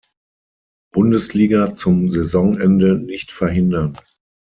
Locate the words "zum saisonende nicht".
1.75-3.31